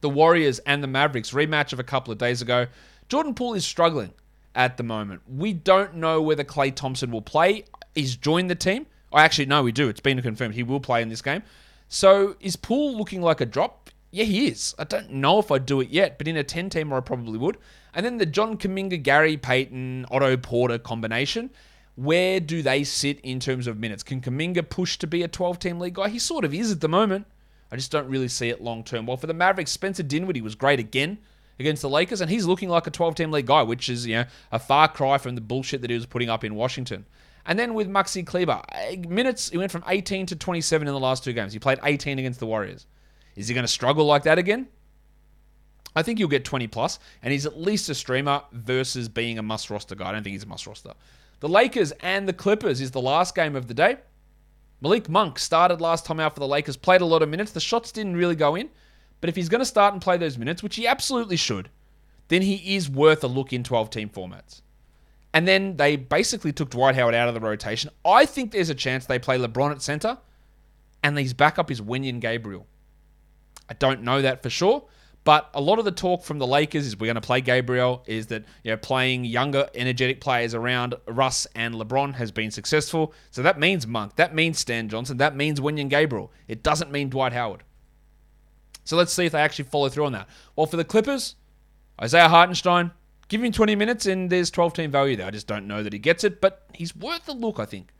The 0.00 0.08
Warriors 0.08 0.60
and 0.60 0.82
the 0.82 0.88
Mavericks 0.88 1.32
rematch 1.32 1.72
of 1.72 1.78
a 1.78 1.84
couple 1.84 2.12
of 2.12 2.18
days 2.18 2.40
ago. 2.40 2.66
Jordan 3.08 3.34
Poole 3.34 3.54
is 3.54 3.64
struggling 3.64 4.12
at 4.54 4.76
the 4.76 4.82
moment. 4.82 5.22
We 5.28 5.52
don't 5.52 5.96
know 5.96 6.20
whether 6.20 6.44
Klay 6.44 6.74
Thompson 6.74 7.10
will 7.10 7.22
play. 7.22 7.64
He's 7.94 8.16
joined 8.16 8.50
the 8.50 8.54
team. 8.54 8.86
I 9.12 9.24
actually 9.24 9.46
know 9.46 9.62
we 9.62 9.72
do. 9.72 9.88
It's 9.88 10.00
been 10.00 10.20
confirmed 10.22 10.54
he 10.54 10.62
will 10.62 10.80
play 10.80 11.02
in 11.02 11.08
this 11.08 11.22
game. 11.22 11.42
So 11.88 12.36
is 12.40 12.56
Poole 12.56 12.96
looking 12.96 13.22
like 13.22 13.40
a 13.40 13.46
drop? 13.46 13.90
Yeah, 14.12 14.24
he 14.24 14.48
is. 14.48 14.74
I 14.78 14.84
don't 14.84 15.10
know 15.10 15.38
if 15.38 15.50
I'd 15.50 15.66
do 15.66 15.80
it 15.80 15.88
yet, 15.88 16.18
but 16.18 16.28
in 16.28 16.36
a 16.36 16.44
10 16.44 16.70
teamer, 16.70 16.96
I 16.96 17.00
probably 17.00 17.38
would. 17.38 17.58
And 17.94 18.06
then 18.06 18.18
the 18.18 18.26
John 18.26 18.56
Kuminga, 18.56 19.02
Gary 19.02 19.36
Payton, 19.36 20.06
Otto 20.10 20.36
Porter 20.36 20.78
combination. 20.78 21.50
where 21.96 22.40
do 22.40 22.62
they 22.62 22.84
sit 22.84 23.20
in 23.20 23.40
terms 23.40 23.66
of 23.66 23.78
minutes? 23.78 24.02
Can 24.02 24.20
Kuminga 24.20 24.68
push 24.68 24.96
to 24.98 25.06
be 25.06 25.22
a 25.22 25.28
12 25.28 25.58
team 25.58 25.78
league 25.78 25.94
guy? 25.94 26.08
He 26.08 26.18
sort 26.18 26.44
of 26.44 26.54
is 26.54 26.72
at 26.72 26.80
the 26.80 26.88
moment. 26.88 27.26
I 27.72 27.76
just 27.76 27.92
don't 27.92 28.08
really 28.08 28.28
see 28.28 28.48
it 28.48 28.62
long 28.62 28.82
term. 28.84 29.06
Well, 29.06 29.16
for 29.16 29.26
the 29.26 29.34
Mavericks, 29.34 29.70
Spencer 29.70 30.02
Dinwiddie 30.02 30.40
was 30.40 30.54
great 30.54 30.80
again 30.80 31.18
against 31.60 31.82
the 31.82 31.88
Lakers, 31.88 32.20
and 32.20 32.30
he's 32.30 32.46
looking 32.46 32.68
like 32.68 32.86
a 32.86 32.90
12 32.90 33.14
team 33.14 33.30
league 33.30 33.46
guy, 33.46 33.62
which 33.62 33.88
is, 33.88 34.06
you 34.06 34.16
know, 34.16 34.24
a 34.50 34.58
far 34.58 34.88
cry 34.88 35.18
from 35.18 35.34
the 35.34 35.40
bullshit 35.40 35.82
that 35.82 35.90
he 35.90 35.94
was 35.94 36.06
putting 36.06 36.30
up 36.30 36.42
in 36.42 36.54
Washington. 36.54 37.06
And 37.46 37.58
then 37.58 37.74
with 37.74 37.88
Maxi 37.88 38.26
Kleber, 38.26 38.62
eh, 38.72 38.96
minutes, 39.08 39.50
he 39.50 39.58
went 39.58 39.70
from 39.70 39.84
18 39.86 40.26
to 40.26 40.36
27 40.36 40.88
in 40.88 40.92
the 40.92 40.98
last 40.98 41.22
two 41.22 41.32
games. 41.32 41.52
He 41.52 41.58
played 41.58 41.78
18 41.84 42.18
against 42.18 42.40
the 42.40 42.46
Warriors. 42.46 42.86
Is 43.36 43.48
he 43.48 43.54
going 43.54 43.64
to 43.64 43.68
struggle 43.68 44.06
like 44.06 44.24
that 44.24 44.38
again? 44.38 44.68
I 45.94 46.02
think 46.02 46.18
he'll 46.18 46.28
get 46.28 46.44
20 46.44 46.66
plus, 46.68 46.98
and 47.22 47.32
he's 47.32 47.46
at 47.46 47.60
least 47.60 47.88
a 47.88 47.94
streamer 47.94 48.42
versus 48.52 49.08
being 49.08 49.38
a 49.38 49.42
must 49.42 49.70
roster 49.70 49.94
guy. 49.94 50.08
I 50.08 50.12
don't 50.12 50.22
think 50.22 50.34
he's 50.34 50.44
a 50.44 50.46
must 50.46 50.66
roster. 50.66 50.94
The 51.40 51.48
Lakers 51.48 51.92
and 52.00 52.28
the 52.28 52.32
Clippers 52.32 52.80
is 52.80 52.90
the 52.90 53.00
last 53.00 53.34
game 53.34 53.56
of 53.56 53.66
the 53.66 53.74
day. 53.74 53.96
Malik 54.80 55.08
Monk 55.08 55.38
started 55.38 55.80
last 55.80 56.06
time 56.06 56.20
out 56.20 56.34
for 56.34 56.40
the 56.40 56.48
Lakers, 56.48 56.76
played 56.76 57.00
a 57.00 57.06
lot 57.06 57.22
of 57.22 57.28
minutes. 57.28 57.52
The 57.52 57.60
shots 57.60 57.92
didn't 57.92 58.16
really 58.16 58.36
go 58.36 58.54
in, 58.54 58.70
but 59.20 59.28
if 59.28 59.36
he's 59.36 59.48
going 59.48 59.60
to 59.60 59.66
start 59.66 59.92
and 59.92 60.02
play 60.02 60.16
those 60.16 60.38
minutes, 60.38 60.62
which 60.62 60.76
he 60.76 60.86
absolutely 60.86 61.36
should, 61.36 61.68
then 62.28 62.42
he 62.42 62.76
is 62.76 62.88
worth 62.88 63.22
a 63.24 63.26
look 63.26 63.52
in 63.52 63.62
12 63.62 63.90
team 63.90 64.08
formats. 64.08 64.62
And 65.32 65.46
then 65.46 65.76
they 65.76 65.96
basically 65.96 66.52
took 66.52 66.70
Dwight 66.70 66.94
Howard 66.96 67.14
out 67.14 67.28
of 67.28 67.34
the 67.34 67.40
rotation. 67.40 67.90
I 68.04 68.26
think 68.26 68.50
there's 68.50 68.70
a 68.70 68.74
chance 68.74 69.06
they 69.06 69.18
play 69.18 69.38
LeBron 69.38 69.70
at 69.70 69.82
center, 69.82 70.18
and 71.02 71.16
his 71.18 71.34
backup 71.34 71.70
is 71.70 71.80
Wenyen 71.80 72.20
Gabriel. 72.20 72.66
I 73.68 73.74
don't 73.74 74.02
know 74.02 74.22
that 74.22 74.42
for 74.42 74.50
sure, 74.50 74.84
but 75.22 75.50
a 75.54 75.60
lot 75.60 75.78
of 75.78 75.84
the 75.84 75.92
talk 75.92 76.24
from 76.24 76.38
the 76.38 76.46
Lakers 76.46 76.86
is 76.86 76.98
we're 76.98 77.06
going 77.06 77.14
to 77.14 77.20
play 77.20 77.40
Gabriel, 77.40 78.02
is 78.06 78.26
that 78.28 78.44
you 78.64 78.72
know 78.72 78.76
playing 78.76 79.24
younger, 79.24 79.68
energetic 79.74 80.20
players 80.20 80.54
around 80.54 80.94
Russ 81.06 81.46
and 81.54 81.74
LeBron 81.74 82.14
has 82.14 82.32
been 82.32 82.50
successful. 82.50 83.12
So 83.30 83.42
that 83.42 83.58
means 83.58 83.86
Monk, 83.86 84.16
that 84.16 84.34
means 84.34 84.58
Stan 84.58 84.88
Johnson, 84.88 85.18
that 85.18 85.36
means 85.36 85.60
Wenyen 85.60 85.88
Gabriel. 85.88 86.32
It 86.48 86.62
doesn't 86.64 86.90
mean 86.90 87.10
Dwight 87.10 87.32
Howard. 87.32 87.62
So 88.90 88.96
let's 88.96 89.12
see 89.12 89.24
if 89.24 89.30
they 89.30 89.40
actually 89.40 89.66
follow 89.66 89.88
through 89.88 90.06
on 90.06 90.12
that. 90.14 90.28
Well, 90.56 90.66
for 90.66 90.76
the 90.76 90.82
Clippers, 90.82 91.36
Isaiah 92.02 92.28
Hartenstein, 92.28 92.90
give 93.28 93.40
him 93.40 93.52
20 93.52 93.76
minutes 93.76 94.04
and 94.04 94.28
there's 94.28 94.50
12 94.50 94.72
team 94.72 94.90
value 94.90 95.14
there. 95.14 95.28
I 95.28 95.30
just 95.30 95.46
don't 95.46 95.68
know 95.68 95.84
that 95.84 95.92
he 95.92 96.00
gets 96.00 96.24
it, 96.24 96.40
but 96.40 96.66
he's 96.74 96.96
worth 96.96 97.28
a 97.28 97.32
look, 97.32 97.60
I 97.60 97.66
think. 97.66 97.92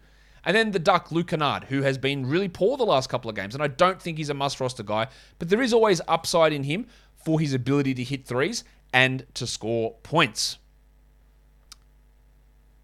And 0.45 0.57
then 0.57 0.73
the 0.73 0.81
Duck, 0.81 1.13
Luke 1.13 1.29
Kennard, 1.29 1.67
who 1.69 1.83
has 1.83 1.97
been 1.97 2.27
really 2.27 2.49
poor 2.49 2.77
the 2.77 2.85
last 2.85 3.09
couple 3.09 3.31
of 3.31 3.37
games, 3.37 3.55
and 3.55 3.63
I 3.63 3.69
don't 3.69 4.03
think 4.03 4.19
he's 4.19 4.31
a 4.31 4.35
must 4.35 4.59
roster 4.59 4.83
guy, 4.83 5.07
but 5.39 5.49
there 5.49 5.63
is 5.63 5.73
always 5.73 6.01
upside 6.09 6.53
in 6.53 6.65
him 6.65 6.89
for 7.15 7.39
his 7.39 7.55
ability 7.55 7.95
to 7.95 8.03
hit 8.03 8.27
threes 8.27 8.65
and 8.93 9.25
to 9.35 9.47
score 9.47 9.95
points. 10.03 10.59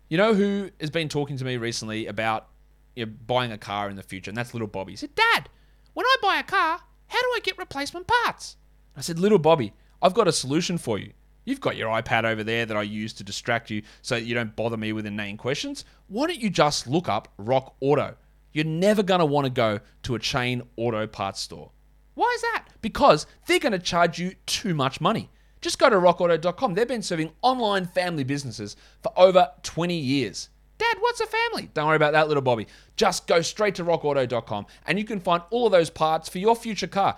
You 0.08 0.16
know 0.16 0.32
who 0.32 0.70
has 0.78 0.90
been 0.90 1.08
talking 1.08 1.38
to 1.38 1.44
me 1.44 1.56
recently 1.56 2.06
about 2.06 2.46
you 2.94 3.06
know, 3.06 3.12
buying 3.26 3.50
a 3.50 3.58
car 3.58 3.90
in 3.90 3.96
the 3.96 4.04
future, 4.04 4.30
and 4.30 4.38
that's 4.38 4.54
little 4.54 4.68
Bobby. 4.68 4.92
He 4.92 4.96
said, 4.96 5.16
Dad, 5.16 5.48
when 5.92 6.06
I 6.06 6.16
buy 6.22 6.38
a 6.38 6.44
car, 6.44 6.82
how 7.08 7.20
do 7.20 7.28
I 7.34 7.40
get 7.42 7.58
replacement 7.58 8.06
parts? 8.06 8.56
I 8.96 9.00
said, 9.00 9.18
Little 9.18 9.38
Bobby, 9.38 9.72
I've 10.02 10.14
got 10.14 10.28
a 10.28 10.32
solution 10.32 10.78
for 10.78 10.98
you. 10.98 11.12
You've 11.44 11.60
got 11.60 11.76
your 11.76 11.90
iPad 11.90 12.24
over 12.24 12.42
there 12.42 12.66
that 12.66 12.76
I 12.76 12.82
use 12.82 13.12
to 13.14 13.24
distract 13.24 13.70
you 13.70 13.82
so 14.02 14.16
that 14.16 14.24
you 14.24 14.34
don't 14.34 14.56
bother 14.56 14.76
me 14.76 14.92
with 14.92 15.06
inane 15.06 15.36
questions. 15.36 15.84
Why 16.08 16.26
don't 16.26 16.40
you 16.40 16.50
just 16.50 16.88
look 16.88 17.08
up 17.08 17.32
Rock 17.38 17.76
Auto? 17.80 18.16
You're 18.52 18.64
never 18.64 19.02
going 19.02 19.20
to 19.20 19.26
want 19.26 19.44
to 19.44 19.50
go 19.50 19.80
to 20.02 20.14
a 20.14 20.18
chain 20.18 20.62
auto 20.76 21.06
parts 21.06 21.40
store. 21.40 21.70
Why 22.14 22.32
is 22.34 22.42
that? 22.42 22.64
Because 22.80 23.26
they're 23.46 23.60
going 23.60 23.72
to 23.72 23.78
charge 23.78 24.18
you 24.18 24.34
too 24.46 24.74
much 24.74 25.00
money. 25.00 25.30
Just 25.60 25.78
go 25.78 25.88
to 25.88 25.96
rockauto.com. 25.96 26.74
They've 26.74 26.88
been 26.88 27.02
serving 27.02 27.32
online 27.42 27.86
family 27.86 28.24
businesses 28.24 28.76
for 29.02 29.12
over 29.16 29.50
20 29.62 29.96
years. 29.96 30.48
Dad, 30.78 30.96
what's 31.00 31.20
a 31.20 31.26
family? 31.26 31.70
Don't 31.72 31.86
worry 31.86 31.96
about 31.96 32.12
that, 32.12 32.28
little 32.28 32.42
Bobby. 32.42 32.66
Just 32.96 33.26
go 33.26 33.40
straight 33.40 33.74
to 33.76 33.84
rockauto.com 33.84 34.66
and 34.86 34.98
you 34.98 35.04
can 35.04 35.20
find 35.20 35.42
all 35.50 35.66
of 35.66 35.72
those 35.72 35.90
parts 35.90 36.28
for 36.28 36.38
your 36.38 36.54
future 36.54 36.86
car 36.86 37.16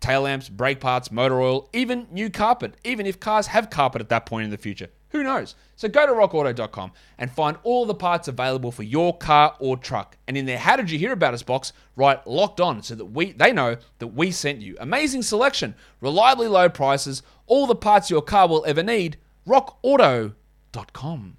tail 0.00 0.22
lamps, 0.22 0.48
brake 0.48 0.80
parts, 0.80 1.10
motor 1.10 1.40
oil, 1.40 1.68
even 1.72 2.06
new 2.10 2.30
carpet, 2.30 2.74
even 2.84 3.06
if 3.06 3.18
cars 3.18 3.48
have 3.48 3.70
carpet 3.70 4.00
at 4.00 4.08
that 4.08 4.26
point 4.26 4.44
in 4.44 4.50
the 4.50 4.56
future. 4.56 4.88
Who 5.10 5.22
knows? 5.22 5.54
So 5.76 5.88
go 5.88 6.06
to 6.06 6.12
rockauto.com 6.12 6.92
and 7.16 7.30
find 7.30 7.56
all 7.62 7.86
the 7.86 7.94
parts 7.94 8.28
available 8.28 8.70
for 8.70 8.82
your 8.82 9.16
car 9.16 9.56
or 9.58 9.76
truck. 9.78 10.18
And 10.26 10.36
in 10.36 10.44
their 10.44 10.58
How 10.58 10.76
Did 10.76 10.90
You 10.90 10.98
Hear 10.98 11.12
About 11.12 11.32
Us 11.32 11.42
box, 11.42 11.72
write 11.96 12.26
locked 12.26 12.60
on 12.60 12.82
so 12.82 12.94
that 12.94 13.06
we 13.06 13.32
they 13.32 13.52
know 13.52 13.76
that 14.00 14.08
we 14.08 14.30
sent 14.30 14.60
you. 14.60 14.76
Amazing 14.78 15.22
selection, 15.22 15.74
reliably 16.02 16.46
low 16.46 16.68
prices, 16.68 17.22
all 17.46 17.66
the 17.66 17.74
parts 17.74 18.10
your 18.10 18.22
car 18.22 18.48
will 18.48 18.64
ever 18.66 18.82
need. 18.82 19.16
rockauto.com. 19.46 21.36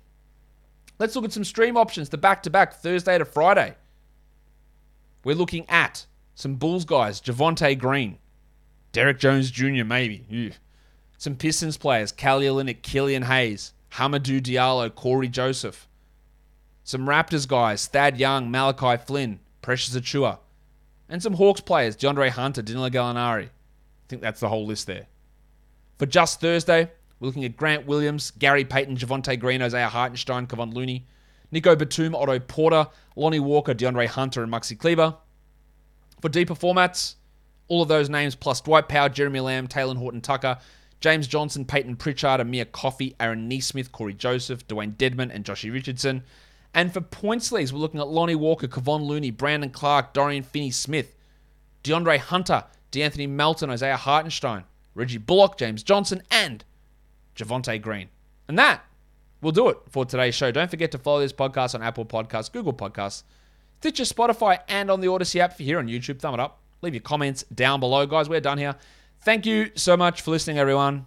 Let's 1.00 1.16
look 1.16 1.26
at 1.26 1.32
some 1.32 1.46
stream 1.46 1.78
options, 1.78 2.10
the 2.10 2.18
back 2.18 2.44
to 2.44 2.50
back 2.50 2.74
Thursday 2.74 3.18
to 3.18 3.26
Friday. 3.26 3.76
We're 5.24 5.36
looking 5.36 5.66
at 5.70 6.06
some 6.36 6.56
Bulls 6.56 6.86
guys, 6.86 7.22
Javonte 7.22 7.80
Green, 7.80 8.18
Derrick 8.92 9.20
Jones 9.20 9.50
Jr., 9.50 9.86
maybe. 9.86 10.26
Ew. 10.30 10.52
Some 11.18 11.36
Pistons 11.36 11.78
players, 11.78 12.12
Kelly 12.12 12.46
Olynyk, 12.46 12.82
Killian 12.82 13.24
Hayes, 13.24 13.74
Hamidou 13.94 14.42
Diallo, 14.42 14.94
Cory 14.94 15.28
Joseph. 15.28 15.88
Some 16.84 17.08
Raptors 17.08 17.48
guys, 17.48 17.88
Thad 17.88 18.18
Young, 18.18 18.50
Malachi 18.50 19.02
Flynn, 19.06 19.40
Precious 19.62 19.96
Achiuwa. 19.96 20.40
And 21.08 21.22
some 21.22 21.34
Hawks 21.34 21.62
players, 21.62 21.96
DeAndre 21.96 22.30
Hunter, 22.30 22.62
Danilo 22.62 22.90
Gallinari. 22.90 23.46
I 23.46 23.50
think 24.08 24.22
that's 24.22 24.40
the 24.40 24.50
whole 24.50 24.66
list 24.66 24.88
there. 24.88 25.08
For 25.98 26.06
just 26.06 26.40
Thursday, 26.40 26.90
we're 27.20 27.28
looking 27.28 27.46
at 27.46 27.58
Grant 27.58 27.86
Williams, 27.86 28.32
Gary 28.32 28.64
Payton, 28.64 28.98
Javonte 28.98 29.40
Green, 29.40 29.62
Isaiah 29.62 29.90
Hartenstein, 29.90 30.48
Kevon 30.48 30.74
Looney, 30.74 31.06
Nico 31.52 31.76
Batum, 31.76 32.16
Otto 32.16 32.40
Porter, 32.40 32.88
Lonnie 33.16 33.40
Walker, 33.40 33.74
DeAndre 33.74 34.08
Hunter, 34.08 34.44
and 34.44 34.52
Maxi 34.52 34.78
Kleber. 34.78 35.16
For 36.22 36.30
deeper 36.30 36.56
formats, 36.56 37.16
all 37.68 37.82
of 37.82 37.88
those 37.88 38.10
names 38.10 38.36
plus 38.36 38.62
Dwight 38.62 38.88
Powell, 38.88 39.10
Jeremy 39.10 39.40
Lamb, 39.40 39.68
Talen 39.68 39.98
Horton 39.98 40.22
Tucker, 40.22 40.58
James 41.02 41.28
Johnson, 41.28 41.66
Payton 41.66 41.96
Pritchard, 41.96 42.42
Amir 42.42 42.66
Coffey, 42.66 43.16
Aaron 43.20 43.48
Nesmith, 43.48 43.92
Cory 43.92 44.14
Joseph, 44.14 44.68
Dewayne 44.68 44.96
Dedmon, 44.96 45.34
and 45.34 45.46
Joshy 45.46 45.72
Richardson. 45.72 46.24
And 46.74 46.94
for 46.94 47.02
points 47.02 47.52
leagues, 47.52 47.74
we're 47.74 47.80
looking 47.80 48.00
at 48.00 48.08
Lonnie 48.10 48.36
Walker, 48.36 48.68
Kevon 48.68 49.06
Looney, 49.06 49.32
Brandon 49.32 49.70
Clarke, 49.70 50.14
Dorian 50.14 50.44
Finney 50.44 50.72
Smith, 50.72 51.16
DeAndre 51.84 52.18
Hunter, 52.18 52.66
DeAnthony 52.92 53.30
Melton, 53.30 53.70
Isaiah 53.70 53.98
Hartenstein, 53.98 54.66
Reggie 54.94 55.18
Bullock, 55.18 55.58
James 55.58 55.84
Johnson, 55.84 56.22
and 56.30 56.64
Javonte 57.40 57.82
Green. 57.82 58.10
And 58.48 58.58
that 58.60 58.84
will 59.42 59.52
do 59.52 59.70
it 59.70 59.78
for 59.90 60.06
today's 60.06 60.36
show. 60.36 60.52
Don't 60.52 60.70
forget 60.70 60.92
to 60.92 60.98
follow 60.98 61.20
this 61.20 61.34
podcast 61.34 61.76
on 61.76 61.82
Apple 61.82 62.06
Podcasts, 62.06 62.52
Google 62.52 62.74
Podcasts, 62.74 63.24
Stitcher, 63.80 64.04
Spotify, 64.04 64.60
and 64.68 64.92
on 64.92 65.00
the 65.00 65.08
Odyssey 65.08 65.40
app. 65.40 65.54
If 65.54 65.62
you're 65.62 65.68
here 65.68 65.80
on 65.80 65.88
YouTube, 65.88 66.20
thumb 66.20 66.34
it 66.34 66.40
up. 66.40 66.60
Leave 66.82 66.94
your 66.94 67.02
comments 67.02 67.44
down 67.44 67.80
below. 67.80 68.06
Guys, 68.06 68.28
we're 68.28 68.42
done 68.42 68.58
here. 68.58 68.76
Thank 69.22 69.46
you 69.46 69.72
so 69.76 69.96
much 69.98 70.22
for 70.22 70.32
listening, 70.32 70.58
everyone. 70.58 71.06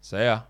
See 0.00 0.18
ya. 0.18 0.42